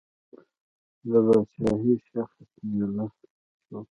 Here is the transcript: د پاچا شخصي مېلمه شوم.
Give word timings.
د 1.09 1.11
پاچا 1.25 1.93
شخصي 2.09 2.47
مېلمه 2.71 3.05
شوم. 3.65 3.83